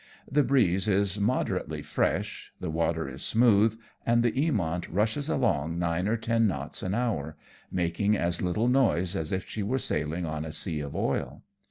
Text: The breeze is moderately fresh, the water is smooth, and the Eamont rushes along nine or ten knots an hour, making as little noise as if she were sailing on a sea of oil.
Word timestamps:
The 0.27 0.41
breeze 0.41 0.87
is 0.87 1.19
moderately 1.19 1.83
fresh, 1.83 2.51
the 2.59 2.71
water 2.71 3.07
is 3.07 3.21
smooth, 3.21 3.79
and 4.03 4.23
the 4.23 4.31
Eamont 4.31 4.87
rushes 4.89 5.29
along 5.29 5.77
nine 5.77 6.07
or 6.07 6.17
ten 6.17 6.47
knots 6.47 6.81
an 6.81 6.95
hour, 6.95 7.37
making 7.69 8.17
as 8.17 8.41
little 8.41 8.67
noise 8.67 9.15
as 9.15 9.31
if 9.31 9.47
she 9.47 9.61
were 9.61 9.77
sailing 9.77 10.25
on 10.25 10.43
a 10.43 10.51
sea 10.51 10.79
of 10.79 10.95
oil. 10.95 11.43